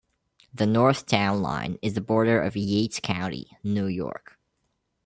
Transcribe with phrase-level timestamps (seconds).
[0.51, 4.35] The north town line is the border of Yates County, New York.